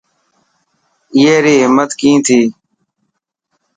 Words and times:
اي 1.17 1.29
ري 1.45 1.55
همت 1.65 1.89
ڪئي 1.99 2.13
ٿي. 2.25 2.39